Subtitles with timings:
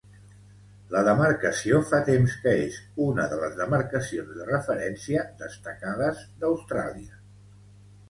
[0.95, 7.25] La demarcació fa temps que és una de les demarcacions de referencia destacades d'Austràlia.